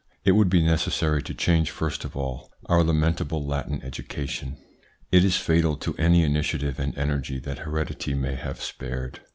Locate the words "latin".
3.45-3.83